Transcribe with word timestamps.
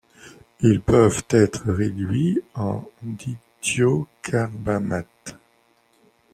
Ils 0.61 0.81
peuvent 0.81 1.23
être 1.29 1.71
réduits 1.71 2.41
en 2.55 2.83
dithiocarbamates. 3.03 5.37